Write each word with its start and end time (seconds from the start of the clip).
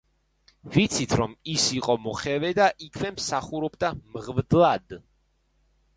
ვიცით, 0.75 1.13
რომ 1.21 1.35
ის 1.57 1.65
იყო 1.75 1.95
მოხევე 2.07 2.51
და 2.61 2.69
იქვე 2.87 3.13
მსახურობდა 3.19 3.95
მღვდლად. 4.17 5.01